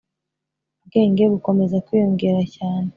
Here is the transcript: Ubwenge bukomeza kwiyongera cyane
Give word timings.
Ubwenge 0.81 1.23
bukomeza 1.33 1.77
kwiyongera 1.85 2.41
cyane 2.55 2.89